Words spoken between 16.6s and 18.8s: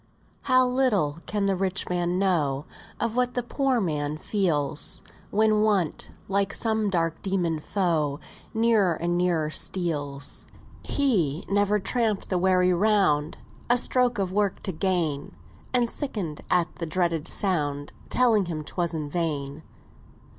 the dreaded sound Telling him